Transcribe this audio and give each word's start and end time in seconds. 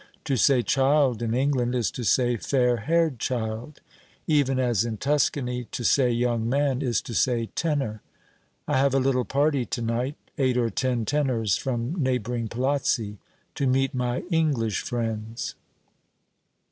To 0.23 0.35
say 0.35 0.63
"child" 0.63 1.21
in 1.21 1.35
England 1.35 1.75
is 1.75 1.91
to 1.91 2.03
say 2.03 2.35
"fair 2.35 2.77
haired 2.77 3.19
child," 3.19 3.81
even 4.25 4.57
as 4.57 4.83
in 4.83 4.97
Tuscany 4.97 5.65
to 5.65 5.83
say 5.83 6.09
"young 6.09 6.49
man" 6.49 6.81
is 6.81 7.03
to 7.03 7.13
say 7.13 7.49
"tenor." 7.53 8.01
"I 8.67 8.79
have 8.79 8.95
a 8.95 8.99
little 8.99 9.25
party 9.25 9.63
to 9.67 9.81
night, 9.83 10.15
eight 10.39 10.57
or 10.57 10.71
ten 10.71 11.05
tenors, 11.05 11.55
from 11.55 11.93
neighbouring 12.01 12.47
palazzi, 12.47 13.19
to 13.53 13.67
meet 13.67 13.93
my 13.93 14.21
English 14.31 14.81
friends." 14.81 15.53